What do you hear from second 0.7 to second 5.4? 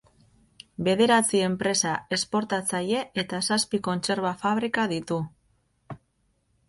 Bederatzi enpresa esportatzaile eta zazpi kontserba fabrika ditu.